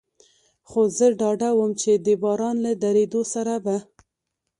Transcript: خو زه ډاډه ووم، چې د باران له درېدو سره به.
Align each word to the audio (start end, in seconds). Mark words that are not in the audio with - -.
خو 0.69 0.81
زه 0.97 1.07
ډاډه 1.19 1.49
ووم، 1.55 1.71
چې 1.81 1.91
د 2.05 2.07
باران 2.23 2.55
له 2.65 2.71
درېدو 2.83 3.21
سره 3.33 3.53
به. 3.65 3.77